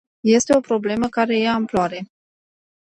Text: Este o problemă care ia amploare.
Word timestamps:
Este 0.27 0.53
o 0.57 0.59
problemă 0.59 1.07
care 1.07 1.37
ia 1.37 1.53
amploare. 1.53 2.07